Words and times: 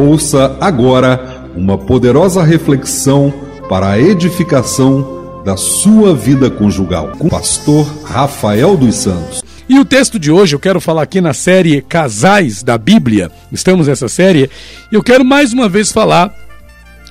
Ouça 0.00 0.56
agora 0.58 1.50
uma 1.54 1.76
poderosa 1.76 2.42
reflexão 2.42 3.30
para 3.68 3.90
a 3.90 4.00
edificação 4.00 5.42
da 5.44 5.58
sua 5.58 6.16
vida 6.16 6.50
conjugal 6.50 7.12
com 7.18 7.26
o 7.26 7.30
pastor 7.30 7.86
Rafael 8.02 8.78
dos 8.78 8.94
Santos. 8.94 9.42
E 9.68 9.78
o 9.78 9.84
texto 9.84 10.18
de 10.18 10.30
hoje 10.30 10.56
eu 10.56 10.58
quero 10.58 10.80
falar 10.80 11.02
aqui 11.02 11.20
na 11.20 11.34
série 11.34 11.82
Casais 11.82 12.62
da 12.62 12.78
Bíblia. 12.78 13.30
Estamos 13.52 13.88
nessa 13.88 14.08
série 14.08 14.48
e 14.90 14.94
eu 14.94 15.02
quero 15.02 15.22
mais 15.22 15.52
uma 15.52 15.68
vez 15.68 15.92
falar 15.92 16.34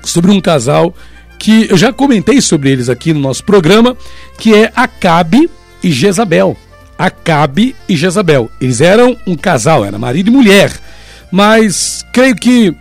sobre 0.02 0.32
um 0.32 0.42
casal 0.42 0.92
que 1.38 1.68
eu 1.70 1.78
já 1.78 1.94
comentei 1.94 2.42
sobre 2.42 2.72
eles 2.72 2.90
aqui 2.90 3.14
no 3.14 3.20
nosso 3.20 3.44
programa, 3.44 3.96
que 4.40 4.56
é 4.56 4.72
Acabe 4.76 5.48
e 5.84 5.92
Jezabel. 5.92 6.58
Acabe 6.98 7.76
e 7.88 7.96
Jezabel. 7.96 8.50
Eles 8.60 8.82
eram 8.82 9.16
um 9.28 9.36
casal, 9.36 9.86
era 9.86 10.00
marido 10.00 10.30
e 10.30 10.34
mulher. 10.34 10.89
Mas 11.32 12.06
creio 12.12 12.36
que 12.36 12.74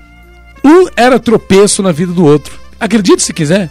um 0.65 0.89
era 0.97 1.19
tropeço 1.19 1.83
na 1.83 1.93
vida 1.93 2.13
do 2.13 2.25
outro. 2.25 2.59
Acredite 2.81 3.23
se 3.23 3.33
quiser. 3.33 3.71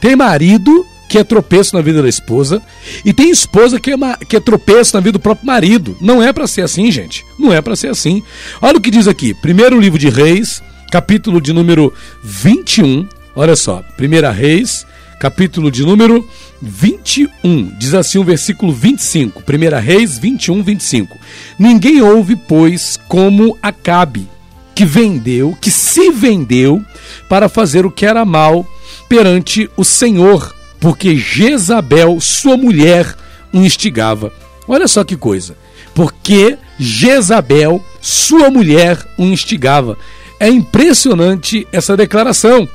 Tem 0.00 0.16
marido 0.16 0.86
que 1.08 1.18
é 1.18 1.24
tropeço 1.24 1.74
na 1.74 1.82
vida 1.82 2.00
da 2.00 2.08
esposa 2.08 2.62
e 3.04 3.12
tem 3.12 3.30
esposa 3.30 3.80
que 3.80 3.90
é, 3.90 3.96
que 4.28 4.36
é 4.36 4.40
tropeço 4.40 4.94
na 4.96 5.00
vida 5.00 5.12
do 5.12 5.20
próprio 5.20 5.46
marido. 5.46 5.96
Não 6.00 6.22
é 6.22 6.32
para 6.32 6.46
ser 6.46 6.62
assim, 6.62 6.90
gente. 6.90 7.24
Não 7.38 7.52
é 7.52 7.60
para 7.60 7.74
ser 7.74 7.88
assim. 7.88 8.22
Olha 8.62 8.78
o 8.78 8.80
que 8.80 8.92
diz 8.92 9.08
aqui. 9.08 9.34
Primeiro 9.34 9.80
livro 9.80 9.98
de 9.98 10.08
Reis, 10.08 10.62
capítulo 10.90 11.40
de 11.40 11.52
número 11.52 11.92
21. 12.22 13.08
Olha 13.34 13.56
só. 13.56 13.82
Primeira 13.96 14.30
Reis, 14.30 14.86
capítulo 15.20 15.70
de 15.70 15.84
número 15.84 16.26
21. 16.62 17.76
Diz 17.78 17.92
assim 17.92 18.18
o 18.18 18.24
versículo 18.24 18.72
25. 18.72 19.42
1 19.42 19.78
Reis 19.78 20.18
21, 20.18 20.62
25. 20.62 21.16
Ninguém 21.58 22.00
ouve, 22.00 22.34
pois, 22.34 22.98
como 23.06 23.56
Acabe, 23.62 24.26
que 24.74 24.86
vendeu, 24.86 25.56
que 25.60 25.70
se 25.70 26.10
vendeu 26.10 26.82
para 27.28 27.50
fazer 27.50 27.84
o 27.84 27.90
que 27.90 28.06
era 28.06 28.24
mal 28.24 28.66
perante 29.10 29.70
o 29.76 29.84
Senhor, 29.84 30.54
porque 30.80 31.14
Jezabel, 31.16 32.18
sua 32.18 32.56
mulher, 32.56 33.14
o 33.52 33.58
instigava. 33.58 34.32
Olha 34.66 34.88
só 34.88 35.04
que 35.04 35.16
coisa. 35.16 35.54
Porque 35.94 36.56
Jezabel, 36.78 37.84
sua 38.00 38.48
mulher, 38.48 38.98
o 39.18 39.24
instigava. 39.24 39.98
É 40.38 40.48
impressionante 40.48 41.68
essa 41.70 41.94
declaração. 41.94 42.66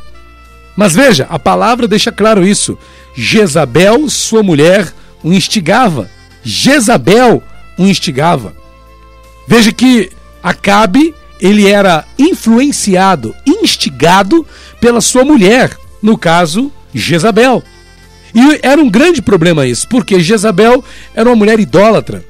Mas 0.76 0.94
veja, 0.94 1.26
a 1.30 1.40
palavra 1.40 1.88
deixa 1.88 2.12
claro 2.12 2.46
isso. 2.46 2.78
Jezabel, 3.16 4.10
sua 4.10 4.44
mulher, 4.44 4.92
o 5.24 5.32
instigava. 5.32 6.10
Jezabel 6.44 7.42
o 7.78 7.84
instigava. 7.84 8.54
Veja 9.48 9.72
que 9.72 10.12
Acabe, 10.46 11.16
ele 11.42 11.68
era 11.68 12.06
influenciado, 12.20 13.36
instigado 13.48 14.46
pela 14.80 15.02
sua 15.02 15.26
mulher, 15.26 15.76
no 16.04 16.16
caso, 16.16 16.72
Jezabel. 16.94 17.64
E 18.36 18.60
era 18.62 18.80
um 18.80 18.88
grande 18.88 19.24
problema 19.24 19.66
isso, 19.66 19.88
porque 19.90 20.20
Jezabel 20.20 20.84
era 21.16 21.28
uma 21.28 21.36
mulher 21.36 21.60
idólatra. 21.60 22.24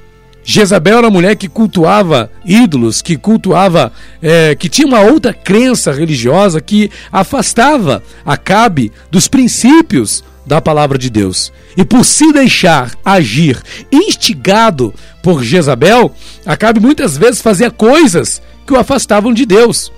Jezabel 0.48 1.00
era 1.00 1.08
uma 1.08 1.14
mulher 1.14 1.36
que 1.36 1.50
cultuava 1.50 2.32
ídolos, 2.46 3.02
que 3.02 3.18
cultuava, 3.18 3.92
é, 4.22 4.54
que 4.54 4.70
tinha 4.70 4.88
uma 4.88 5.02
outra 5.02 5.34
crença 5.34 5.92
religiosa 5.92 6.62
que 6.62 6.92
afastava 7.12 8.04
Acabe 8.24 8.92
dos 9.10 9.28
princípios 9.28 10.24
da 10.46 10.62
palavra 10.62 11.00
de 11.00 11.10
Deus. 11.10 11.52
E 11.76 11.84
por 11.84 12.06
se 12.06 12.32
deixar 12.32 12.92
agir 13.04 13.60
instigado 13.92 14.94
por 15.24 15.44
Jezabel, 15.44 16.14
Acabe 16.46 16.80
muitas 16.80 17.18
vezes 17.18 17.42
fazia 17.42 17.72
coisas 17.72 18.40
que 18.68 18.74
o 18.74 18.78
afastavam 18.78 19.34
de 19.34 19.48
Deus, 19.48 19.92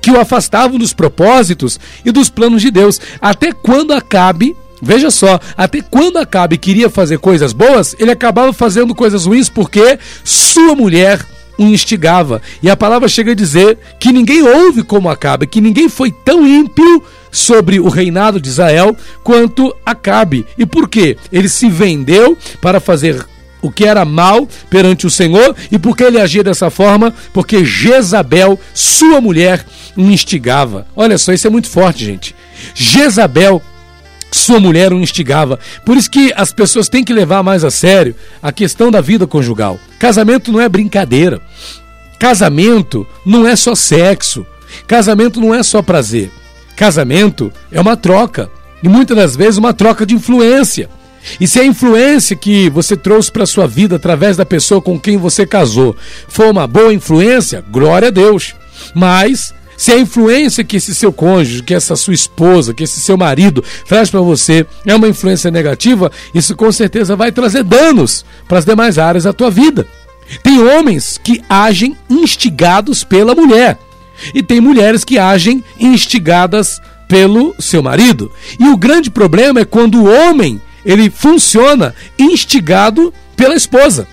que 0.00 0.10
o 0.10 0.18
afastavam 0.18 0.78
dos 0.78 0.92
propósitos 0.92 1.78
e 2.04 2.10
dos 2.10 2.28
planos 2.28 2.60
de 2.60 2.72
Deus. 2.72 3.00
Até 3.20 3.52
quando 3.52 3.92
Acabe 3.92 4.56
Veja 4.82 5.12
só, 5.12 5.38
até 5.56 5.80
quando 5.80 6.16
Acabe 6.16 6.58
queria 6.58 6.90
fazer 6.90 7.18
coisas 7.18 7.52
boas, 7.52 7.94
ele 8.00 8.10
acabava 8.10 8.52
fazendo 8.52 8.96
coisas 8.96 9.26
ruins 9.26 9.48
porque 9.48 9.96
sua 10.24 10.74
mulher 10.74 11.24
o 11.56 11.62
instigava. 11.62 12.42
E 12.60 12.68
a 12.68 12.76
palavra 12.76 13.08
chega 13.08 13.30
a 13.30 13.36
dizer 13.36 13.78
que 14.00 14.12
ninguém 14.12 14.42
ouve 14.42 14.82
como 14.82 15.08
Acabe, 15.08 15.46
que 15.46 15.60
ninguém 15.60 15.88
foi 15.88 16.10
tão 16.10 16.44
ímpio 16.44 17.00
sobre 17.30 17.78
o 17.78 17.88
reinado 17.88 18.40
de 18.40 18.48
Israel 18.48 18.96
quanto 19.22 19.74
Acabe. 19.86 20.44
E 20.58 20.66
por 20.66 20.88
quê? 20.88 21.16
Ele 21.30 21.48
se 21.48 21.70
vendeu 21.70 22.36
para 22.60 22.80
fazer 22.80 23.24
o 23.62 23.70
que 23.70 23.84
era 23.84 24.04
mal 24.04 24.48
perante 24.68 25.06
o 25.06 25.10
Senhor 25.10 25.54
e 25.70 25.78
porque 25.78 26.02
ele 26.02 26.20
agia 26.20 26.42
dessa 26.42 26.68
forma, 26.68 27.14
porque 27.32 27.64
Jezabel, 27.64 28.58
sua 28.74 29.20
mulher, 29.20 29.64
o 29.96 30.00
instigava. 30.00 30.88
Olha 30.96 31.16
só, 31.16 31.32
isso 31.32 31.46
é 31.46 31.50
muito 31.50 31.68
forte, 31.68 32.04
gente. 32.04 32.34
Jezabel 32.74 33.62
sua 34.38 34.58
mulher 34.60 34.92
o 34.92 35.00
instigava. 35.00 35.58
Por 35.84 35.96
isso 35.96 36.10
que 36.10 36.32
as 36.36 36.52
pessoas 36.52 36.88
têm 36.88 37.04
que 37.04 37.12
levar 37.12 37.42
mais 37.42 37.64
a 37.64 37.70
sério 37.70 38.14
a 38.42 38.52
questão 38.52 38.90
da 38.90 39.00
vida 39.00 39.26
conjugal. 39.26 39.78
Casamento 39.98 40.50
não 40.52 40.60
é 40.60 40.68
brincadeira. 40.68 41.40
Casamento 42.18 43.06
não 43.24 43.46
é 43.46 43.56
só 43.56 43.74
sexo. 43.74 44.46
Casamento 44.86 45.40
não 45.40 45.54
é 45.54 45.62
só 45.62 45.82
prazer. 45.82 46.30
Casamento 46.76 47.52
é 47.70 47.80
uma 47.80 47.96
troca. 47.96 48.50
E 48.82 48.88
muitas 48.88 49.16
das 49.16 49.36
vezes 49.36 49.58
uma 49.58 49.74
troca 49.74 50.04
de 50.04 50.14
influência. 50.14 50.88
E 51.40 51.46
se 51.46 51.60
a 51.60 51.64
influência 51.64 52.34
que 52.34 52.68
você 52.68 52.96
trouxe 52.96 53.30
para 53.30 53.46
sua 53.46 53.66
vida 53.66 53.96
através 53.96 54.36
da 54.36 54.44
pessoa 54.44 54.82
com 54.82 54.98
quem 54.98 55.16
você 55.16 55.46
casou 55.46 55.94
for 56.28 56.46
uma 56.46 56.66
boa 56.66 56.92
influência, 56.92 57.64
glória 57.70 58.08
a 58.08 58.10
Deus. 58.10 58.54
Mas 58.94 59.54
se 59.82 59.90
a 59.90 59.98
influência 59.98 60.62
que 60.62 60.76
esse 60.76 60.94
seu 60.94 61.12
cônjuge, 61.12 61.60
que 61.60 61.74
essa 61.74 61.96
sua 61.96 62.14
esposa, 62.14 62.72
que 62.72 62.84
esse 62.84 63.00
seu 63.00 63.16
marido 63.16 63.64
traz 63.84 64.08
para 64.08 64.20
você 64.20 64.64
é 64.86 64.94
uma 64.94 65.08
influência 65.08 65.50
negativa, 65.50 66.08
isso 66.32 66.54
com 66.54 66.70
certeza 66.70 67.16
vai 67.16 67.32
trazer 67.32 67.64
danos 67.64 68.24
para 68.46 68.58
as 68.58 68.64
demais 68.64 68.96
áreas 68.96 69.24
da 69.24 69.32
tua 69.32 69.50
vida. 69.50 69.84
Tem 70.40 70.62
homens 70.62 71.18
que 71.20 71.42
agem 71.48 71.96
instigados 72.08 73.02
pela 73.02 73.34
mulher 73.34 73.76
e 74.32 74.40
tem 74.40 74.60
mulheres 74.60 75.02
que 75.02 75.18
agem 75.18 75.64
instigadas 75.80 76.80
pelo 77.08 77.52
seu 77.58 77.82
marido. 77.82 78.30
E 78.60 78.68
o 78.68 78.76
grande 78.76 79.10
problema 79.10 79.58
é 79.58 79.64
quando 79.64 80.00
o 80.00 80.08
homem 80.08 80.62
ele 80.86 81.10
funciona 81.10 81.92
instigado 82.16 83.12
pela 83.34 83.56
esposa. 83.56 84.06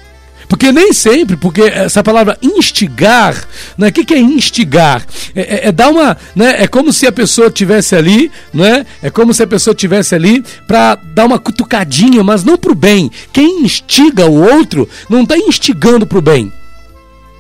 Porque 0.49 0.71
nem 0.71 0.91
sempre, 0.91 1.37
porque 1.37 1.61
essa 1.61 2.03
palavra 2.03 2.35
instigar, 2.41 3.47
né? 3.77 3.89
o 3.89 3.91
que, 3.91 4.03
que 4.03 4.15
é 4.15 4.19
instigar? 4.19 5.05
É, 5.35 5.41
é, 5.41 5.67
é, 5.67 5.71
dar 5.71 5.89
uma. 5.89 6.17
Né? 6.35 6.63
É 6.63 6.67
como 6.67 6.91
se 6.91 7.05
a 7.05 7.11
pessoa 7.11 7.51
tivesse 7.51 7.95
ali, 7.95 8.31
né? 8.51 8.83
É 8.99 9.11
como 9.11 9.31
se 9.31 9.43
a 9.43 9.47
pessoa 9.47 9.75
tivesse 9.75 10.15
ali 10.15 10.43
para 10.65 10.95
dar 10.95 11.27
uma 11.27 11.37
cutucadinha, 11.37 12.23
mas 12.23 12.43
não 12.43 12.57
para 12.57 12.71
o 12.71 12.75
bem. 12.75 13.11
Quem 13.31 13.61
instiga 13.61 14.25
o 14.25 14.41
outro 14.41 14.89
não 15.07 15.21
está 15.21 15.37
instigando 15.37 16.07
para 16.07 16.17
o 16.17 16.21
bem. 16.21 16.51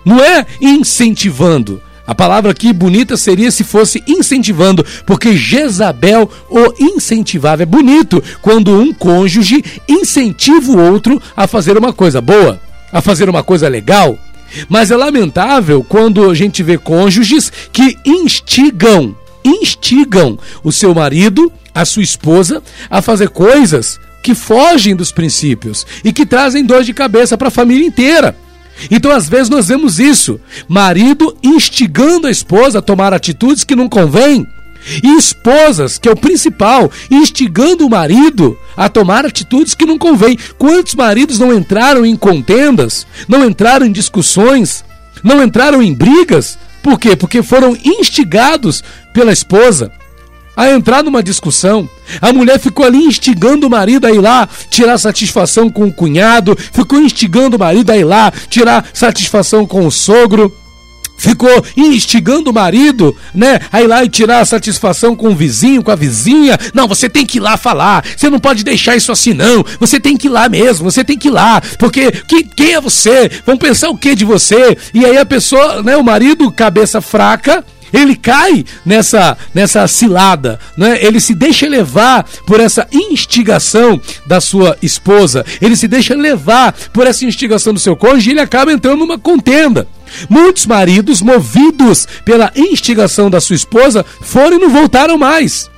Não 0.05 0.23
é 0.23 0.45
incentivando. 0.61 1.81
A 2.05 2.13
palavra 2.13 2.51
aqui 2.51 2.71
bonita 2.71 3.17
seria 3.17 3.49
se 3.49 3.63
fosse 3.63 4.03
incentivando, 4.07 4.85
porque 5.03 5.35
Jezabel 5.35 6.29
o 6.47 6.73
incentivava. 6.79 7.63
É 7.63 7.65
bonito 7.65 8.23
quando 8.39 8.79
um 8.79 8.93
cônjuge 8.93 9.63
incentiva 9.87 10.71
o 10.71 10.91
outro 10.91 11.19
a 11.35 11.47
fazer 11.47 11.75
uma 11.75 11.91
coisa 11.91 12.21
boa 12.21 12.68
a 12.91 13.01
fazer 13.01 13.29
uma 13.29 13.43
coisa 13.43 13.67
legal, 13.67 14.17
mas 14.67 14.91
é 14.91 14.95
lamentável 14.95 15.83
quando 15.83 16.29
a 16.29 16.33
gente 16.33 16.63
vê 16.63 16.77
cônjuges 16.77 17.51
que 17.71 17.97
instigam, 18.05 19.15
instigam 19.43 20.37
o 20.63 20.71
seu 20.71 20.93
marido, 20.93 21.51
a 21.73 21.85
sua 21.85 22.03
esposa, 22.03 22.61
a 22.89 23.01
fazer 23.01 23.29
coisas 23.29 23.99
que 24.23 24.35
fogem 24.35 24.95
dos 24.95 25.11
princípios 25.11 25.85
e 26.03 26.11
que 26.11 26.25
trazem 26.25 26.65
dor 26.65 26.83
de 26.83 26.93
cabeça 26.93 27.37
para 27.37 27.47
a 27.47 27.51
família 27.51 27.85
inteira. 27.85 28.35
Então, 28.89 29.11
às 29.11 29.27
vezes, 29.27 29.49
nós 29.49 29.67
vemos 29.67 29.99
isso: 29.99 30.39
marido 30.67 31.35
instigando 31.43 32.27
a 32.27 32.31
esposa 32.31 32.79
a 32.79 32.81
tomar 32.81 33.13
atitudes 33.13 33.63
que 33.63 33.75
não 33.75 33.89
convêm 33.89 34.47
e 35.03 35.17
esposas, 35.17 35.97
que 35.97 36.07
é 36.07 36.11
o 36.11 36.17
principal, 36.17 36.91
instigando 37.09 37.85
o 37.85 37.89
marido 37.89 38.57
a 38.75 38.89
tomar 38.89 39.25
atitudes 39.25 39.75
que 39.75 39.85
não 39.85 39.97
convém. 39.97 40.37
Quantos 40.57 40.95
maridos 40.95 41.39
não 41.39 41.53
entraram 41.53 42.05
em 42.05 42.15
contendas, 42.15 43.05
não 43.27 43.45
entraram 43.45 43.85
em 43.85 43.91
discussões, 43.91 44.83
não 45.23 45.43
entraram 45.43 45.81
em 45.81 45.93
brigas? 45.93 46.57
Por 46.81 46.99
quê? 46.99 47.15
Porque 47.15 47.43
foram 47.43 47.77
instigados 47.83 48.83
pela 49.13 49.33
esposa 49.33 49.91
a 50.55 50.69
entrar 50.71 51.03
numa 51.03 51.23
discussão. 51.23 51.89
A 52.19 52.33
mulher 52.33 52.59
ficou 52.59 52.85
ali 52.85 52.97
instigando 53.05 53.67
o 53.67 53.69
marido 53.69 54.05
a 54.05 54.11
ir 54.11 54.19
lá 54.19 54.47
tirar 54.69 54.97
satisfação 54.97 55.69
com 55.69 55.85
o 55.85 55.93
cunhado, 55.93 56.57
ficou 56.73 56.99
instigando 56.99 57.55
o 57.55 57.59
marido 57.59 57.89
a 57.91 57.97
ir 57.97 58.03
lá 58.03 58.29
tirar 58.49 58.85
satisfação 58.93 59.65
com 59.65 59.85
o 59.85 59.91
sogro 59.91 60.53
ficou 61.19 61.63
instigando 61.77 62.49
o 62.49 62.53
marido, 62.53 63.15
né? 63.35 63.59
A 63.71 63.81
ir 63.81 63.87
lá 63.87 64.03
e 64.03 64.09
tirar 64.09 64.39
a 64.39 64.45
satisfação 64.45 65.15
com 65.15 65.29
o 65.29 65.35
vizinho, 65.35 65.83
com 65.83 65.91
a 65.91 65.95
vizinha. 65.95 66.57
Não, 66.73 66.87
você 66.87 67.09
tem 67.09 67.25
que 67.25 67.37
ir 67.37 67.41
lá 67.41 67.57
falar. 67.57 68.03
Você 68.15 68.29
não 68.29 68.39
pode 68.39 68.63
deixar 68.63 68.95
isso 68.95 69.11
assim, 69.11 69.33
não. 69.33 69.63
Você 69.79 69.99
tem 69.99 70.17
que 70.17 70.27
ir 70.27 70.31
lá 70.31 70.47
mesmo. 70.49 70.89
Você 70.89 71.03
tem 71.03 71.17
que 71.17 71.27
ir 71.27 71.31
lá. 71.31 71.61
Porque 71.77 72.11
que, 72.11 72.43
quem 72.43 72.73
é 72.73 72.81
você? 72.81 73.29
Vão 73.45 73.57
pensar 73.57 73.89
o 73.89 73.97
que 73.97 74.15
de 74.15 74.25
você? 74.25 74.77
E 74.93 75.05
aí 75.05 75.17
a 75.17 75.25
pessoa, 75.25 75.83
né? 75.83 75.97
O 75.97 76.03
marido, 76.03 76.51
cabeça 76.51 77.01
fraca 77.01 77.63
Ele 77.93 78.15
cai 78.15 78.65
nessa, 78.85 79.37
nessa 79.53 79.87
cilada, 79.87 80.59
né? 80.77 80.97
ele 81.03 81.19
se 81.19 81.33
deixa 81.33 81.67
levar 81.67 82.23
por 82.45 82.59
essa 82.59 82.87
instigação 82.91 83.99
da 84.25 84.39
sua 84.39 84.77
esposa, 84.81 85.45
ele 85.61 85.75
se 85.75 85.87
deixa 85.87 86.15
levar 86.15 86.73
por 86.93 87.07
essa 87.07 87.25
instigação 87.25 87.73
do 87.73 87.79
seu 87.79 87.95
cônjuge 87.95 88.29
e 88.29 88.33
ele 88.33 88.41
acaba 88.41 88.71
entrando 88.71 88.99
numa 88.99 89.17
contenda. 89.17 89.87
Muitos 90.29 90.65
maridos, 90.65 91.21
movidos 91.21 92.07
pela 92.25 92.51
instigação 92.55 93.29
da 93.29 93.39
sua 93.39 93.55
esposa, 93.55 94.05
foram 94.21 94.57
e 94.57 94.59
não 94.59 94.69
voltaram 94.69 95.17
mais. 95.17 95.69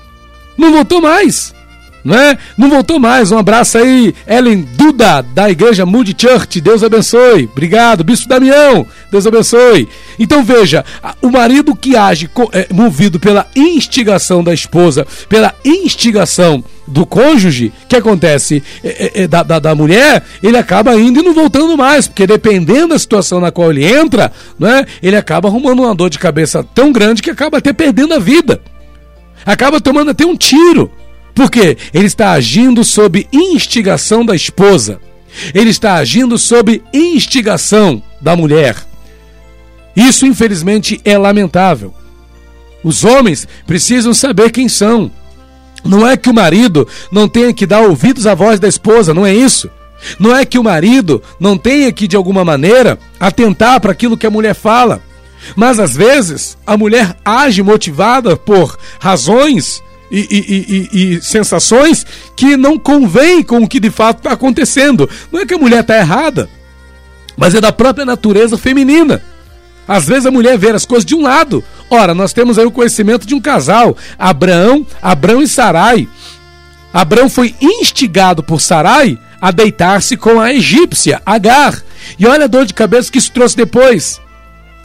Não 0.58 0.72
voltou 0.72 1.02
mais 1.02 1.54
não 2.04 2.16
é? 2.16 2.38
Não 2.58 2.70
voltou 2.70 3.00
mais. 3.00 3.32
Um 3.32 3.38
abraço 3.38 3.78
aí, 3.78 4.14
Ellen 4.28 4.68
Duda, 4.76 5.22
da 5.22 5.50
Igreja 5.50 5.86
Moody 5.86 6.16
Church. 6.18 6.60
Deus 6.60 6.84
abençoe. 6.84 7.50
Obrigado. 7.52 8.04
Bispo 8.04 8.28
Damião, 8.28 8.86
Deus 9.12 9.26
abençoe. 9.28 9.88
Então 10.20 10.44
veja, 10.44 10.84
o 11.22 11.30
marido 11.30 11.76
que 11.76 11.96
age 11.96 12.30
é, 12.54 12.68
movido 12.74 13.20
pela 13.20 13.48
instigação 13.56 14.44
da 14.44 14.54
esposa, 14.54 15.06
pela 15.28 15.54
instigação 15.64 16.64
do 16.88 17.06
cônjuge, 17.06 17.72
que 17.88 17.96
acontece 17.96 18.62
é, 18.84 18.90
é, 18.90 19.24
é, 19.24 19.28
da, 19.28 19.44
da, 19.44 19.60
da, 19.60 19.76
mulher, 19.76 20.24
ele 20.44 20.58
acaba 20.58 20.96
indo 20.96 21.20
e 21.20 21.24
não 21.24 21.34
voltando 21.34 21.78
mais, 21.78 22.08
porque 22.08 22.28
dependendo 22.28 22.90
da 22.90 23.00
situação 23.00 23.40
na 23.40 23.52
qual 23.52 23.72
ele 23.72 23.86
entra, 23.86 24.32
né, 24.60 24.86
ele 25.02 25.16
acaba 25.16 25.48
arrumando 25.48 25.84
uma 25.84 25.96
dor 25.96 26.10
de 26.10 26.20
cabeça 26.20 26.66
tão 26.76 26.92
grande 26.92 27.22
que 27.22 27.30
acaba 27.30 27.58
até 27.58 27.72
perdendo 27.72 28.14
a 28.14 28.20
vida. 28.20 28.62
Acaba 29.46 29.80
tomando 29.80 30.12
até 30.12 30.26
um 30.26 30.36
tiro. 30.36 30.92
Porque 31.34 31.78
ele 31.94 32.06
está 32.06 32.32
agindo 32.32 32.84
sob 32.84 33.28
instigação 33.32 34.26
da 34.26 34.36
esposa. 34.36 35.00
Ele 35.54 35.70
está 35.70 35.96
agindo 35.96 36.38
sob 36.38 36.82
instigação 36.94 38.02
da 38.20 38.36
mulher. 38.36 38.76
Isso, 39.96 40.26
infelizmente, 40.26 41.00
é 41.04 41.18
lamentável. 41.18 41.94
Os 42.84 43.04
homens 43.04 43.48
precisam 43.66 44.14
saber 44.14 44.52
quem 44.52 44.68
são. 44.68 45.12
Não 45.84 46.08
é 46.08 46.16
que 46.16 46.30
o 46.30 46.34
marido 46.34 46.88
não 47.12 47.28
tenha 47.28 47.54
que 47.54 47.66
dar 47.66 47.82
ouvidos 47.82 48.28
à 48.28 48.36
voz 48.36 48.60
da 48.60 48.68
esposa, 48.68 49.14
não 49.14 49.26
é 49.26 49.34
isso. 49.34 49.70
Não 50.20 50.36
é 50.36 50.46
que 50.46 50.58
o 50.58 50.64
marido 50.64 51.22
não 51.40 51.58
tenha 51.58 51.92
que, 51.92 52.08
de 52.08 52.16
alguma 52.16 52.44
maneira, 52.44 52.98
atentar 53.20 53.80
para 53.80 53.92
aquilo 53.92 54.18
que 54.18 54.26
a 54.26 54.32
mulher 54.32 54.56
fala. 54.56 55.02
Mas 55.56 55.80
às 55.80 55.96
vezes 55.96 56.58
a 56.66 56.78
mulher 56.78 57.16
age 57.26 57.64
motivada 57.64 58.36
por 58.36 58.78
razões 59.00 59.82
e, 60.12 60.28
e, 60.30 60.90
e, 60.92 61.16
e, 61.16 61.22
sensações 61.22 62.06
que 62.36 62.58
não 62.58 62.78
convêm 62.78 63.42
com 63.42 63.64
o 63.64 63.68
que 63.68 63.80
de 63.80 63.90
fato 63.90 64.18
está 64.18 64.34
acontecendo. 64.34 65.10
Não 65.32 65.40
é 65.40 65.46
que 65.46 65.54
a 65.54 65.58
mulher 65.58 65.82
está 65.82 65.98
errada, 65.98 66.50
mas 67.38 67.56
é 67.56 67.62
da 67.62 67.72
própria 67.72 68.06
natureza 68.06 68.58
feminina. 68.58 69.24
Às 69.88 70.06
vezes 70.06 70.26
a 70.26 70.32
mulher 70.32 70.58
vê 70.58 70.70
as 70.70 70.86
coisas 70.86 71.06
de 71.06 71.16
um 71.16 71.22
lado. 71.22 71.64
Ora, 71.90 72.14
nós 72.14 72.34
temos 72.34 72.60
aí 72.60 72.66
o 72.66 72.72
conhecimento 72.72 73.26
de 73.26 73.34
um 73.34 73.42
casal, 73.42 73.98
Abraão, 74.20 74.86
Abraão 75.02 75.42
e 75.42 75.48
Sarai. 75.48 76.08
Abraão 76.94 77.30
foi 77.30 77.56
instigado 77.62 78.44
por 78.44 78.62
Sarai 78.62 79.18
a 79.40 79.50
deitar-se 79.50 80.16
com 80.18 80.40
a 80.40 80.54
egípcia, 80.54 81.22
Agar. 81.26 81.82
E 82.20 82.28
olha 82.28 82.46
a 82.46 82.48
dor 82.48 82.66
de 82.66 82.74
cabeça 82.74 83.12
que 83.12 83.18
isso 83.18 83.32
trouxe 83.32 83.56
depois. 83.56 84.22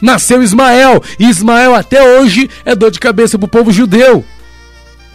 Nasceu 0.01 0.43
Ismael, 0.43 1.01
e 1.19 1.25
Ismael 1.25 1.75
até 1.75 2.01
hoje 2.19 2.49
é 2.63 2.75
dor 2.75 2.91
de 2.91 2.99
cabeça 2.99 3.37
para 3.37 3.45
o 3.45 3.49
povo 3.49 3.71
judeu. 3.71 4.23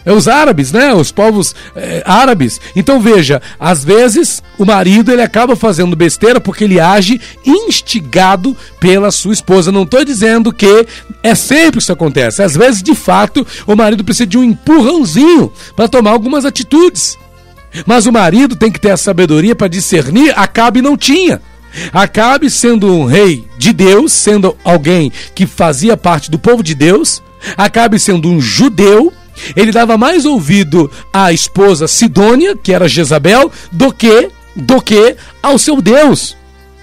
É 0.05 0.11
os 0.11 0.27
árabes, 0.27 0.71
né? 0.71 0.93
Os 0.93 1.11
povos 1.11 1.55
é, 1.75 2.03
árabes. 2.05 2.59
Então 2.75 2.99
veja, 2.99 3.41
às 3.59 3.83
vezes 3.83 4.43
o 4.57 4.65
marido 4.65 5.11
ele 5.11 5.21
acaba 5.21 5.55
fazendo 5.55 5.95
besteira 5.95 6.41
porque 6.41 6.65
ele 6.65 6.79
age 6.79 7.21
instigado 7.45 8.55
pela 8.79 9.11
sua 9.11 9.33
esposa. 9.33 9.71
Não 9.71 9.83
estou 9.83 10.03
dizendo 10.03 10.51
que 10.51 10.85
é 11.21 11.35
sempre 11.35 11.79
isso 11.79 11.91
acontece. 11.91 12.43
Às 12.43 12.55
vezes, 12.55 12.83
de 12.83 12.93
fato, 12.93 13.45
o 13.65 13.75
marido 13.75 14.03
precisa 14.03 14.27
de 14.27 14.37
um 14.37 14.43
empurrãozinho 14.43 15.51
para 15.75 15.87
tomar 15.87 16.11
algumas 16.11 16.45
atitudes. 16.45 17.17
Mas 17.85 18.05
o 18.05 18.11
marido 18.11 18.55
tem 18.55 18.71
que 18.71 18.79
ter 18.79 18.91
a 18.91 18.97
sabedoria 18.97 19.55
para 19.55 19.67
discernir. 19.67 20.33
Acabe 20.37 20.81
não 20.81 20.97
tinha. 20.97 21.41
Acabe 21.91 22.49
sendo 22.49 22.87
um 22.87 23.05
rei 23.05 23.47
de 23.57 23.73
Deus, 23.73 24.11
sendo 24.11 24.55
alguém 24.63 25.11
que 25.33 25.47
fazia 25.47 25.97
parte 25.97 26.29
do 26.29 26.37
povo 26.37 26.61
de 26.61 26.75
Deus. 26.75 27.23
Acabe 27.57 27.99
sendo 27.99 28.29
um 28.29 28.39
judeu 28.39 29.11
ele 29.55 29.71
dava 29.71 29.97
mais 29.97 30.25
ouvido 30.25 30.89
à 31.11 31.31
esposa 31.31 31.87
Sidônia, 31.87 32.55
que 32.55 32.73
era 32.73 32.87
Jezabel, 32.87 33.51
do 33.71 33.91
que 33.91 34.29
do 34.55 34.81
que 34.81 35.15
ao 35.41 35.57
seu 35.57 35.81
Deus, 35.81 36.37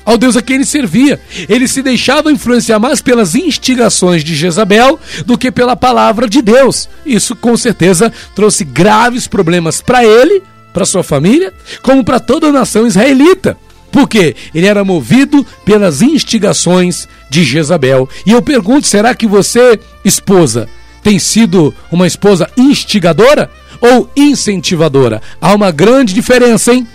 ao 0.04 0.18
Deus 0.18 0.36
a 0.36 0.42
quem 0.42 0.56
ele 0.56 0.64
servia. 0.64 1.20
Ele 1.48 1.68
se 1.68 1.82
deixava 1.82 2.32
influenciar 2.32 2.78
mais 2.78 3.00
pelas 3.00 3.34
instigações 3.34 4.24
de 4.24 4.34
Jezabel 4.34 4.98
do 5.24 5.38
que 5.38 5.50
pela 5.50 5.76
palavra 5.76 6.28
de 6.28 6.42
Deus. 6.42 6.88
Isso 7.04 7.36
com 7.36 7.56
certeza 7.56 8.12
trouxe 8.34 8.64
graves 8.64 9.26
problemas 9.26 9.80
para 9.80 10.04
ele, 10.04 10.42
para 10.72 10.84
sua 10.84 11.02
família, 11.02 11.52
como 11.82 12.04
para 12.04 12.20
toda 12.20 12.48
a 12.48 12.52
nação 12.52 12.86
israelita. 12.86 13.56
Porque 13.92 14.36
ele 14.54 14.66
era 14.66 14.84
movido 14.84 15.44
pelas 15.64 16.00
instigações 16.00 17.08
de 17.28 17.42
Jezabel. 17.42 18.08
E 18.24 18.30
eu 18.30 18.40
pergunto: 18.40 18.86
será 18.86 19.14
que 19.16 19.26
você, 19.26 19.80
esposa, 20.04 20.68
tem 21.02 21.18
sido 21.18 21.74
uma 21.90 22.06
esposa 22.06 22.48
instigadora 22.56 23.50
ou 23.80 24.10
incentivadora? 24.16 25.22
Há 25.40 25.54
uma 25.54 25.70
grande 25.70 26.14
diferença, 26.14 26.72
hein? 26.72 26.86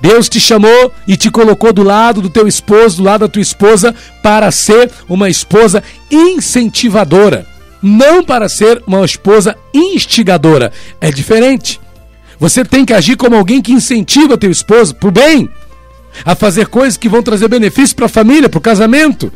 Deus 0.00 0.28
te 0.28 0.38
chamou 0.38 0.92
e 1.06 1.16
te 1.16 1.30
colocou 1.30 1.72
do 1.72 1.82
lado 1.82 2.20
do 2.20 2.30
teu 2.30 2.46
esposo, 2.46 2.98
do 2.98 3.04
lado 3.04 3.20
da 3.20 3.28
tua 3.28 3.42
esposa, 3.42 3.94
para 4.22 4.50
ser 4.50 4.90
uma 5.08 5.28
esposa 5.28 5.82
incentivadora, 6.10 7.46
não 7.82 8.22
para 8.22 8.48
ser 8.48 8.82
uma 8.86 9.04
esposa 9.04 9.56
instigadora. 9.74 10.72
É 11.00 11.10
diferente. 11.10 11.80
Você 12.38 12.64
tem 12.64 12.84
que 12.84 12.92
agir 12.92 13.16
como 13.16 13.36
alguém 13.36 13.60
que 13.60 13.72
incentiva 13.72 14.38
teu 14.38 14.50
esposo 14.50 14.94
para 14.94 15.08
o 15.08 15.12
bem, 15.12 15.48
a 16.24 16.34
fazer 16.34 16.66
coisas 16.66 16.96
que 16.96 17.08
vão 17.08 17.22
trazer 17.22 17.48
benefício 17.48 17.96
para 17.96 18.06
a 18.06 18.08
família, 18.08 18.48
para 18.48 18.58
o 18.58 18.62
casamento 18.62 19.32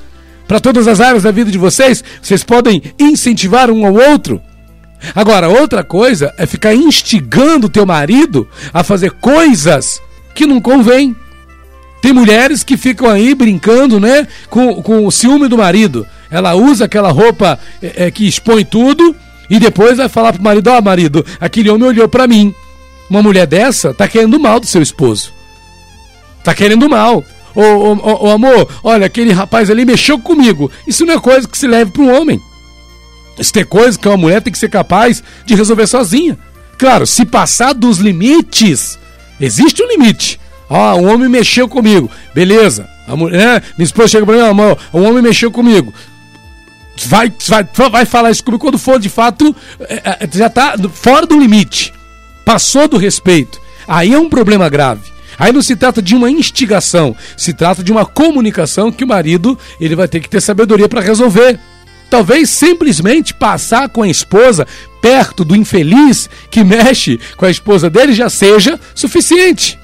para 0.46 0.60
todas 0.60 0.86
as 0.86 1.00
áreas 1.00 1.24
da 1.24 1.30
vida 1.30 1.50
de 1.50 1.58
vocês, 1.58 2.02
vocês 2.22 2.44
podem 2.44 2.82
incentivar 2.98 3.70
um 3.70 3.84
ao 3.86 3.94
outro. 3.94 4.40
Agora, 5.14 5.48
outra 5.48 5.84
coisa 5.84 6.32
é 6.38 6.46
ficar 6.46 6.74
instigando 6.74 7.66
o 7.66 7.70
teu 7.70 7.84
marido 7.84 8.48
a 8.72 8.82
fazer 8.82 9.10
coisas 9.12 10.00
que 10.34 10.46
não 10.46 10.60
convém. 10.60 11.14
Tem 12.00 12.12
mulheres 12.12 12.62
que 12.62 12.76
ficam 12.76 13.08
aí 13.08 13.34
brincando, 13.34 13.98
né, 13.98 14.26
com, 14.48 14.82
com 14.82 15.06
o 15.06 15.10
ciúme 15.10 15.48
do 15.48 15.58
marido. 15.58 16.06
Ela 16.30 16.54
usa 16.54 16.84
aquela 16.84 17.10
roupa 17.10 17.58
é, 17.82 18.06
é, 18.06 18.10
que 18.10 18.26
expõe 18.26 18.64
tudo 18.64 19.14
e 19.48 19.58
depois 19.58 19.96
vai 19.96 20.08
falar 20.08 20.32
pro 20.32 20.42
marido: 20.42 20.68
Ó, 20.68 20.78
oh, 20.78 20.82
marido, 20.82 21.24
aquele 21.40 21.70
homem 21.70 21.88
olhou 21.88 22.08
para 22.08 22.26
mim. 22.26 22.54
Uma 23.08 23.22
mulher 23.22 23.46
dessa 23.46 23.94
tá 23.94 24.08
querendo 24.08 24.38
mal 24.38 24.58
do 24.58 24.66
seu 24.66 24.82
esposo. 24.82 25.32
Tá 26.42 26.54
querendo 26.54 26.88
mal. 26.88 27.24
Ô, 27.56 27.62
ô, 27.62 28.26
ô, 28.26 28.30
amor, 28.30 28.68
olha, 28.84 29.06
aquele 29.06 29.32
rapaz 29.32 29.70
ali 29.70 29.86
mexeu 29.86 30.18
comigo. 30.18 30.70
Isso 30.86 31.06
não 31.06 31.14
é 31.14 31.18
coisa 31.18 31.48
que 31.48 31.56
se 31.56 31.66
leve 31.66 31.90
para 31.90 32.02
um 32.02 32.14
homem. 32.14 32.38
Isso 33.38 33.58
é 33.58 33.64
coisa 33.64 33.98
que 33.98 34.06
uma 34.06 34.18
mulher 34.18 34.42
tem 34.42 34.52
que 34.52 34.58
ser 34.58 34.68
capaz 34.68 35.22
de 35.46 35.54
resolver 35.54 35.86
sozinha. 35.86 36.38
Claro, 36.78 37.06
se 37.06 37.24
passar 37.24 37.72
dos 37.72 37.96
limites, 37.96 38.98
existe 39.40 39.82
um 39.82 39.88
limite. 39.88 40.38
Ó, 40.68 40.96
um 40.96 41.10
homem 41.10 41.30
mexeu 41.30 41.66
comigo. 41.66 42.10
Beleza. 42.34 42.86
A 43.08 43.16
mulher, 43.16 43.38
né? 43.38 43.62
Minha 43.78 43.86
esposa 43.86 44.08
chega 44.08 44.26
para 44.26 44.36
mim, 44.36 44.42
amor, 44.42 44.78
um 44.92 45.08
homem 45.08 45.22
mexeu 45.22 45.50
comigo. 45.50 45.94
Vai, 47.06 47.32
vai, 47.46 47.68
vai 47.90 48.04
falar 48.04 48.30
isso 48.30 48.44
comigo 48.44 48.60
quando 48.60 48.78
for 48.78 48.98
de 48.98 49.08
fato, 49.08 49.54
é, 49.80 50.18
é, 50.24 50.28
já 50.30 50.48
está 50.48 50.74
fora 50.92 51.24
do 51.24 51.38
limite. 51.38 51.92
Passou 52.44 52.86
do 52.86 52.98
respeito. 52.98 53.58
Aí 53.88 54.12
é 54.12 54.18
um 54.18 54.28
problema 54.28 54.68
grave. 54.68 55.15
Aí 55.38 55.52
não 55.52 55.62
se 55.62 55.76
trata 55.76 56.00
de 56.00 56.14
uma 56.14 56.30
instigação, 56.30 57.14
se 57.36 57.52
trata 57.52 57.82
de 57.82 57.92
uma 57.92 58.06
comunicação 58.06 58.90
que 58.90 59.04
o 59.04 59.08
marido 59.08 59.58
ele 59.80 59.96
vai 59.96 60.08
ter 60.08 60.20
que 60.20 60.28
ter 60.28 60.40
sabedoria 60.40 60.88
para 60.88 61.00
resolver. 61.00 61.58
Talvez 62.08 62.50
simplesmente 62.50 63.34
passar 63.34 63.88
com 63.88 64.02
a 64.02 64.08
esposa 64.08 64.66
perto 65.02 65.44
do 65.44 65.56
infeliz 65.56 66.30
que 66.50 66.62
mexe 66.64 67.18
com 67.36 67.44
a 67.44 67.50
esposa 67.50 67.90
dele 67.90 68.12
já 68.12 68.30
seja 68.30 68.78
suficiente. 68.94 69.78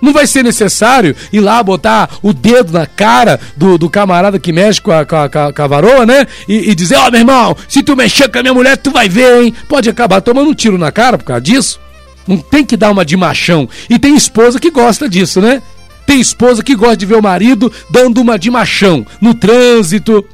Não 0.00 0.12
vai 0.12 0.26
ser 0.26 0.42
necessário 0.42 1.14
ir 1.32 1.38
lá 1.38 1.62
botar 1.62 2.10
o 2.20 2.32
dedo 2.32 2.72
na 2.72 2.86
cara 2.86 3.38
do, 3.56 3.78
do 3.78 3.88
camarada 3.88 4.36
que 4.36 4.52
mexe 4.52 4.80
com 4.80 4.90
a, 4.90 5.06
com 5.06 5.14
a, 5.14 5.28
com 5.28 5.62
a 5.62 5.66
varoa, 5.68 6.04
né? 6.04 6.26
E, 6.48 6.70
e 6.70 6.74
dizer: 6.74 6.96
Ó, 6.96 7.06
oh, 7.06 7.10
meu 7.12 7.20
irmão, 7.20 7.56
se 7.68 7.84
tu 7.84 7.94
mexer 7.94 8.28
com 8.28 8.38
a 8.40 8.42
minha 8.42 8.52
mulher, 8.52 8.76
tu 8.76 8.90
vai 8.90 9.08
ver, 9.08 9.44
hein? 9.44 9.54
Pode 9.68 9.88
acabar 9.88 10.20
tomando 10.20 10.50
um 10.50 10.54
tiro 10.54 10.76
na 10.76 10.90
cara 10.90 11.16
por 11.16 11.24
causa 11.24 11.40
disso. 11.40 11.80
Não 12.26 12.38
tem 12.38 12.64
que 12.64 12.76
dar 12.76 12.90
uma 12.90 13.04
de 13.04 13.16
machão. 13.16 13.68
E 13.88 13.98
tem 13.98 14.14
esposa 14.14 14.60
que 14.60 14.70
gosta 14.70 15.08
disso, 15.08 15.40
né? 15.40 15.62
Tem 16.06 16.20
esposa 16.20 16.62
que 16.62 16.74
gosta 16.74 16.96
de 16.96 17.06
ver 17.06 17.16
o 17.16 17.22
marido 17.22 17.72
dando 17.90 18.20
uma 18.20 18.38
de 18.38 18.50
machão 18.50 19.06
no 19.20 19.34
trânsito. 19.34 20.24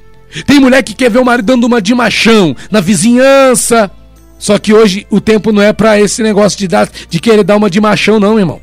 Tem 0.46 0.60
mulher 0.60 0.82
que 0.82 0.94
quer 0.94 1.10
ver 1.10 1.18
o 1.18 1.24
marido 1.24 1.46
dando 1.46 1.64
uma 1.64 1.80
de 1.80 1.94
machão 1.94 2.54
na 2.70 2.80
vizinhança. 2.80 3.90
Só 4.38 4.58
que 4.58 4.72
hoje 4.72 5.06
o 5.10 5.20
tempo 5.20 5.52
não 5.52 5.62
é 5.62 5.72
para 5.72 6.00
esse 6.00 6.22
negócio 6.22 6.58
de, 6.58 6.68
dar, 6.68 6.88
de 7.08 7.18
querer 7.18 7.42
dar 7.42 7.56
uma 7.56 7.68
de 7.68 7.80
machão, 7.80 8.20
não, 8.20 8.38
irmão. 8.38 8.60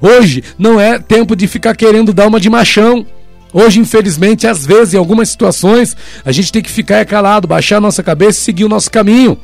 Hoje 0.00 0.42
não 0.58 0.80
é 0.80 0.98
tempo 0.98 1.34
de 1.34 1.46
ficar 1.46 1.76
querendo 1.76 2.12
dar 2.12 2.26
uma 2.26 2.40
de 2.40 2.48
machão. 2.48 3.06
Hoje, 3.52 3.80
infelizmente, 3.80 4.46
às 4.46 4.64
vezes, 4.64 4.94
em 4.94 4.96
algumas 4.96 5.28
situações, 5.28 5.96
a 6.24 6.30
gente 6.30 6.52
tem 6.52 6.62
que 6.62 6.70
ficar 6.70 7.04
calado, 7.04 7.48
baixar 7.48 7.78
a 7.78 7.80
nossa 7.80 8.02
cabeça 8.02 8.38
e 8.38 8.42
seguir 8.42 8.64
o 8.64 8.68
nosso 8.68 8.90
caminho. 8.90 9.36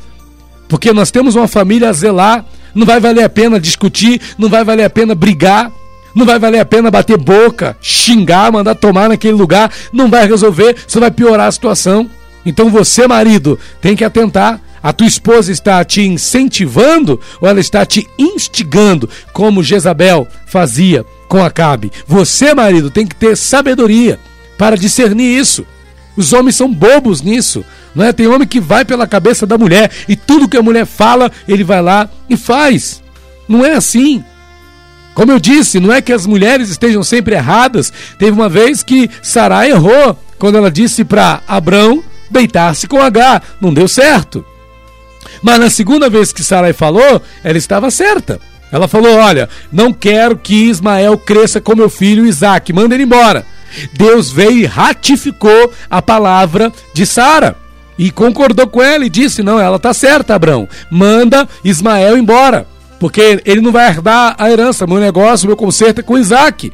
Porque 0.69 0.93
nós 0.93 1.11
temos 1.11 1.35
uma 1.35 1.49
família 1.49 1.89
a 1.89 1.93
zelar, 1.93 2.45
não 2.77 2.85
vai 2.87 3.01
valer 3.01 3.25
a 3.25 3.29
pena 3.29 3.59
discutir, 3.59 4.21
não 4.37 4.51
vai 4.51 4.63
valer 4.63 4.85
a 4.85 4.91
pena 4.91 5.15
brigar, 5.15 5.73
não 6.15 6.27
vai 6.27 6.39
valer 6.39 6.61
a 6.61 6.65
pena 6.65 6.91
bater 6.91 7.17
boca, 7.17 7.77
xingar, 7.81 8.53
mandar 8.53 8.75
tomar 8.75 9.09
naquele 9.09 9.33
lugar, 9.33 9.73
não 9.91 10.11
vai 10.11 10.29
resolver, 10.29 10.77
só 10.87 11.01
vai 11.01 11.11
piorar 11.11 11.49
a 11.49 11.53
situação. 11.53 12.09
Então 12.45 12.71
você, 12.71 13.09
marido, 13.09 13.59
tem 13.81 13.97
que 13.97 14.05
atentar. 14.05 14.61
A 14.83 14.93
tua 14.93 15.07
esposa 15.07 15.51
está 15.51 15.83
te 15.85 16.03
incentivando 16.03 17.19
ou 17.41 17.49
ela 17.49 17.59
está 17.59 17.85
te 17.85 18.07
instigando, 18.19 19.09
como 19.33 19.63
Jezabel 19.63 20.29
fazia 20.47 21.05
com 21.29 21.43
Acabe? 21.43 21.91
Você, 22.07 22.55
marido, 22.55 22.91
tem 22.91 23.07
que 23.07 23.17
ter 23.17 23.37
sabedoria 23.37 24.21
para 24.57 24.77
discernir 24.77 25.37
isso. 25.39 25.67
Os 26.17 26.33
homens 26.33 26.57
são 26.57 26.73
bobos 26.73 27.23
nisso. 27.23 27.65
Não 27.95 28.05
é? 28.05 28.13
Tem 28.13 28.27
homem 28.27 28.47
que 28.47 28.61
vai 28.61 28.85
pela 28.85 29.07
cabeça 29.07 29.47
da 29.47 29.59
mulher 29.59 29.91
e 30.09 30.17
tudo 30.17 30.49
que 30.49 30.57
a 30.57 30.63
mulher 30.63 30.87
fala, 30.87 31.31
ele 31.47 31.65
vai 31.65 31.83
lá 31.83 32.09
e 32.29 32.37
faz. 32.37 33.03
Não 33.49 33.65
é 33.65 33.75
assim. 33.75 34.25
Como 35.15 35.33
eu 35.33 35.39
disse, 35.39 35.81
não 35.81 35.93
é 35.93 36.03
que 36.03 36.13
as 36.13 36.27
mulheres 36.27 36.69
estejam 36.69 37.03
sempre 37.03 37.35
erradas. 37.35 37.93
Teve 38.19 38.33
uma 38.33 38.49
vez 38.49 38.83
que 38.83 39.11
Sarai 39.23 39.71
errou 39.71 40.19
quando 40.39 40.59
ela 40.59 40.71
disse 40.71 41.05
para 41.05 41.41
Abrão 41.49 42.05
deitar-se 42.31 42.87
com 42.87 43.01
H. 43.01 43.41
Não 43.61 43.73
deu 43.73 43.89
certo. 43.89 44.45
Mas 45.43 45.59
na 45.59 45.71
segunda 45.71 46.11
vez 46.11 46.33
que 46.33 46.45
Sarai 46.45 46.73
falou, 46.73 47.23
ela 47.43 47.57
estava 47.57 47.91
certa. 47.91 48.39
Ela 48.71 48.89
falou: 48.89 49.17
Olha, 49.17 49.49
não 49.73 49.93
quero 49.93 50.37
que 50.37 50.69
Ismael 50.69 51.17
cresça 51.17 51.61
com 51.61 51.75
meu 51.75 51.89
filho 51.89 52.27
Isaac, 52.27 52.73
manda 52.73 52.95
ele 52.95 53.05
embora. 53.05 53.47
Deus 53.93 54.31
veio 54.31 54.59
e 54.59 54.67
ratificou 54.67 55.73
a 55.91 56.01
palavra 56.01 56.73
de 56.95 57.07
Sara. 57.07 57.57
E 57.99 58.11
concordou 58.11 58.67
com 58.67 58.83
ela 58.83 59.07
e 59.07 59.11
disse: 59.11 59.43
Não, 59.43 59.59
ela 59.59 59.77
está 59.77 59.95
certa, 59.95 60.35
Abraão. 60.35 60.69
Manda 60.91 61.49
Ismael 61.65 62.17
embora. 62.19 62.67
Porque 62.99 63.41
ele 63.45 63.61
não 63.61 63.73
vai 63.73 63.89
herdar 63.89 64.35
a 64.39 64.51
herança. 64.51 64.87
Meu 64.87 64.99
negócio, 64.99 65.47
meu 65.47 65.57
conserto 65.57 66.01
é 66.01 66.03
com 66.03 66.19
Isaac. 66.19 66.73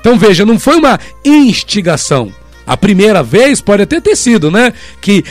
Então 0.00 0.18
veja, 0.18 0.46
não 0.46 0.58
foi 0.58 0.76
uma 0.76 0.98
instigação. 1.24 2.32
A 2.66 2.76
primeira 2.76 3.22
vez 3.22 3.60
pode 3.60 3.82
até 3.82 4.00
ter 4.00 4.16
sido, 4.16 4.50
né? 4.50 4.72
Que 5.00 5.24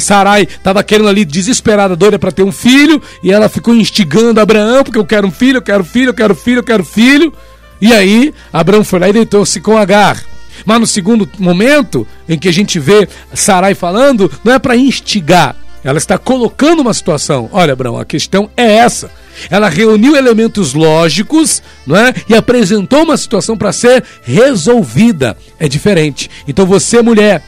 Sarai 0.00 0.42
estava 0.42 0.82
querendo 0.82 1.08
ali 1.08 1.24
desesperada, 1.24 1.94
doida 1.94 2.18
para 2.18 2.32
ter 2.32 2.42
um 2.42 2.50
filho, 2.50 3.00
e 3.22 3.30
ela 3.30 3.48
ficou 3.48 3.74
instigando 3.74 4.40
Abraão, 4.40 4.82
porque 4.82 4.98
eu 4.98 5.06
quero 5.06 5.26
um 5.26 5.30
filho, 5.30 5.58
eu 5.58 5.62
quero 5.62 5.84
filho, 5.84 6.08
eu 6.08 6.14
quero 6.14 6.34
filho, 6.34 6.58
eu 6.58 6.64
quero 6.64 6.84
filho. 6.84 7.32
E 7.80 7.92
aí, 7.92 8.34
Abraão 8.52 8.82
foi 8.82 8.98
lá 8.98 9.08
e 9.08 9.12
deitou-se 9.12 9.60
com 9.60 9.78
Agar. 9.78 10.29
Mas 10.64 10.80
no 10.80 10.86
segundo 10.86 11.28
momento, 11.38 12.06
em 12.28 12.38
que 12.38 12.48
a 12.48 12.52
gente 12.52 12.78
vê 12.78 13.08
Sarai 13.34 13.74
falando, 13.74 14.30
não 14.44 14.52
é 14.52 14.58
para 14.58 14.76
instigar, 14.76 15.56
ela 15.82 15.98
está 15.98 16.18
colocando 16.18 16.80
uma 16.80 16.92
situação. 16.92 17.48
Olha, 17.52 17.72
Abraão, 17.72 17.98
a 17.98 18.04
questão 18.04 18.50
é 18.56 18.76
essa. 18.76 19.10
Ela 19.48 19.68
reuniu 19.68 20.14
elementos 20.14 20.74
lógicos 20.74 21.62
não 21.86 21.96
é? 21.96 22.12
e 22.28 22.34
apresentou 22.34 23.04
uma 23.04 23.16
situação 23.16 23.56
para 23.56 23.72
ser 23.72 24.04
resolvida. 24.22 25.36
É 25.58 25.68
diferente. 25.68 26.30
Então 26.46 26.66
você, 26.66 27.00
mulher, 27.00 27.42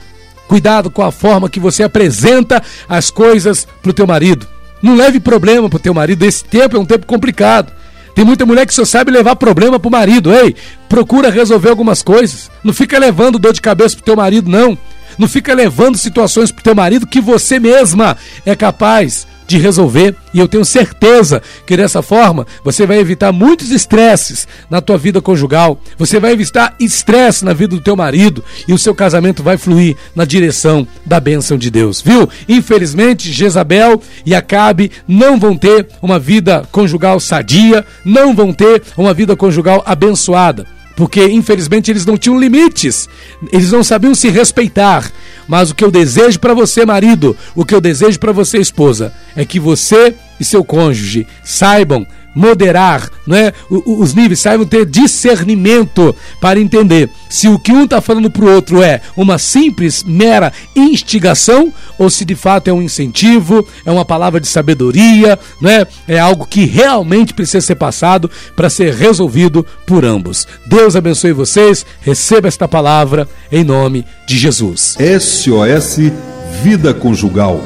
cuidado 0.49 0.90
com 0.90 1.02
a 1.02 1.12
forma 1.12 1.50
que 1.50 1.61
você 1.61 1.83
apresenta 1.83 2.62
as 2.88 3.11
coisas 3.11 3.66
para 3.83 3.90
o 3.90 3.95
teu 3.95 4.07
marido. 4.07 4.47
Não 4.81 4.97
leve 4.97 5.21
problema 5.21 5.69
para 5.69 5.76
o 5.76 5.81
teu 5.81 5.92
marido. 5.92 6.25
Esse 6.25 6.45
tempo 6.45 6.76
é 6.76 6.81
um 6.81 6.87
tempo 6.87 7.07
complicado. 7.07 7.73
Tem 8.14 8.25
muita 8.25 8.47
mulher 8.47 8.66
que 8.66 8.75
só 8.75 8.85
sabe 8.85 9.11
levar 9.11 9.37
problema 9.37 9.78
para 9.78 9.88
o 9.88 9.92
marido. 9.92 10.33
Ei, 10.33 10.54
procura 10.88 11.31
resolver 11.31 11.71
algumas 11.71 12.02
coisas. 12.02 12.50
Não 12.62 12.73
fica 12.73 12.99
levando 12.99 13.38
dor 13.38 13.52
de 13.52 13.61
cabeça 13.61 13.97
para 13.97 14.02
o 14.02 14.04
teu 14.04 14.16
marido, 14.16 14.50
não. 14.50 14.76
Não 15.19 15.28
fica 15.28 15.54
levando 15.54 15.97
situações 15.97 16.50
para 16.50 16.61
o 16.61 16.64
teu 16.64 16.75
marido 16.75 17.07
que 17.07 17.21
você 17.21 17.59
mesma 17.59 18.16
é 18.45 18.54
capaz 18.54 19.26
de 19.52 19.59
resolver. 19.59 20.16
E 20.32 20.38
eu 20.38 20.49
tenho 20.49 20.64
certeza 20.64 21.42
que 21.66 21.76
dessa 21.76 22.00
forma 22.00 22.47
você 22.64 22.87
vai 22.87 22.99
evitar 22.99 23.32
muitos 23.32 23.71
estresses 23.71 24.49
na 24.71 24.80
tua 24.80 24.97
vida 24.97 25.21
conjugal. 25.21 25.78
Você 25.99 26.18
vai 26.18 26.32
evitar 26.32 26.75
estresse 26.80 27.44
na 27.44 27.52
vida 27.52 27.76
do 27.76 27.82
teu 27.82 27.94
marido 27.94 28.42
e 28.66 28.73
o 28.73 28.78
seu 28.78 28.94
casamento 28.94 29.42
vai 29.42 29.59
fluir 29.59 29.94
na 30.14 30.25
direção 30.25 30.87
da 31.04 31.21
bênção 31.21 31.59
de 31.59 31.71
Deus, 31.71 32.00
viu? 32.00 32.28
Infelizmente, 32.49 33.30
Jezabel 33.30 34.00
e 34.25 34.35
Acabe 34.35 34.90
não 35.06 35.38
vão 35.38 35.56
ter 35.56 35.87
uma 36.00 36.18
vida 36.18 36.66
conjugal 36.73 37.21
sadia, 37.21 37.85
não 38.04 38.35
vão 38.35 38.52
ter 38.52 38.82
uma 38.97 39.12
vida 39.12 39.37
conjugal 39.37 39.82
abençoada 39.85 40.66
porque 40.96 41.25
infelizmente 41.25 41.90
eles 41.90 42.06
não 42.06 42.16
tinham 42.16 42.38
limites, 42.38 43.08
eles 43.50 43.72
não 43.72 43.82
sabiam 43.82 44.14
se 44.14 44.28
respeitar. 44.28 45.11
Mas 45.49 45.70
o 45.70 45.75
que 45.75 45.84
eu 45.84 45.90
desejo 45.90 46.38
para 46.38 46.54
você, 46.54 46.87
marido, 46.87 47.37
o 47.54 47.64
que 47.64 47.75
eu 47.75 47.80
desejo 47.80 48.18
para 48.18 48.32
você, 48.32 48.58
esposa, 48.58 49.12
é 49.34 49.44
que 49.44 49.58
você 49.58 50.14
e 50.38 50.44
seu 50.44 50.64
cônjuge 50.64 51.26
saibam 51.42 52.06
moderar, 52.35 53.11
não 53.27 53.37
é? 53.37 53.53
os 53.71 54.15
níveis, 54.15 54.41
saibam 54.41 54.67
ter 54.67 54.87
discernimento 54.87 56.15
para 56.41 56.61
entender 56.61 57.11
se 57.29 57.49
o 57.49 57.59
que 57.59 57.73
um 57.73 57.85
está 57.85 58.01
falando 58.01 58.31
para 58.31 58.45
o 58.45 58.53
outro 58.53 58.83
é 58.83 59.01
uma 59.17 59.39
simples, 59.39 60.03
mera 60.05 60.53
instigação 60.75 61.73
ou 61.99 62.11
se 62.11 62.25
de 62.25 62.35
fato 62.35 62.69
é 62.69 62.73
um 62.73 62.83
incentivo, 62.83 63.67
é 63.85 63.91
uma 63.91 64.05
palavra 64.05 64.41
de 64.41 64.49
sabedoria, 64.49 65.39
não 65.61 65.71
é? 65.71 65.87
É 66.07 66.19
algo 66.19 66.47
que 66.47 66.65
realmente 66.65 67.35
precisa 67.35 67.61
ser 67.61 67.77
passado 67.77 68.31
para 68.55 68.71
ser 68.71 68.95
resolvido 68.95 69.67
por 69.87 70.05
ambos. 70.05 70.47
Deus 70.67 70.97
abençoe 70.97 71.33
vocês, 71.33 71.85
receba 72.01 72.49
esta 72.49 72.69
palavra 72.69 73.29
em 73.51 73.65
nome 73.65 74.05
de 74.27 74.39
Jesus. 74.39 74.97
SOS 75.21 75.99
Vida 76.62 76.93
Conjugal 76.93 77.61